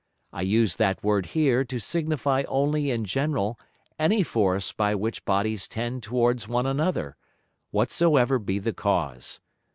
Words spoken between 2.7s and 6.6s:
in general any Force by which Bodies tend towards